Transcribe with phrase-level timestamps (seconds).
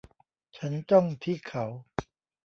[0.57, 1.65] ฉันจ้องที่เขา